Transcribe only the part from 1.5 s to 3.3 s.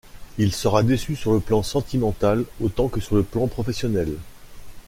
sentimental autant que sur le